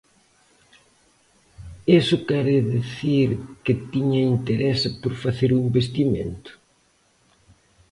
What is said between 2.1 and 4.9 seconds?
quere dicir que tiña interese